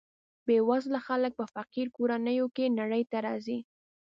[0.45, 3.59] بې وزله خلک په فقیر کورنیو کې نړۍ ته راځي.